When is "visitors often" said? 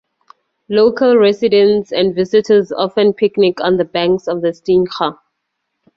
2.15-3.13